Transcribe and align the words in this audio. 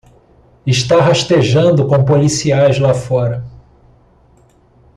Está 0.65 0.99
rastejando 0.99 1.85
com 1.85 2.03
policiais 2.03 2.79
lá 2.79 2.91
fora. 2.91 3.45